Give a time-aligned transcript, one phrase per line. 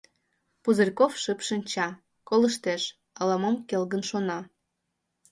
[0.63, 1.87] Пузырьков шып шинча,
[2.27, 2.83] колыштеш,
[3.19, 4.39] ала-мом келгын шона.